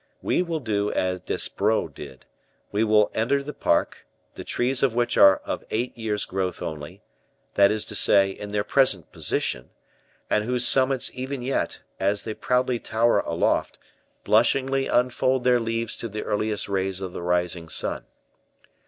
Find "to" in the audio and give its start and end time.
7.85-7.93, 15.97-16.09